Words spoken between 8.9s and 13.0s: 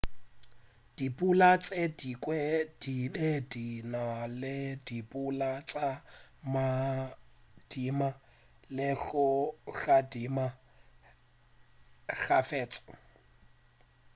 go gadima kgafetša